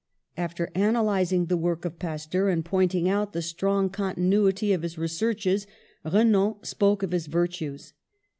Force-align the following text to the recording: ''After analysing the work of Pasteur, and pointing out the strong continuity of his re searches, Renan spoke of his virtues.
''After 0.45 0.63
analysing 0.73 1.45
the 1.45 1.55
work 1.55 1.85
of 1.85 1.99
Pasteur, 1.99 2.49
and 2.49 2.65
pointing 2.65 3.07
out 3.07 3.33
the 3.33 3.41
strong 3.43 3.87
continuity 3.91 4.73
of 4.73 4.81
his 4.81 4.97
re 4.97 5.07
searches, 5.07 5.67
Renan 6.03 6.55
spoke 6.63 7.03
of 7.03 7.11
his 7.11 7.27
virtues. 7.27 7.93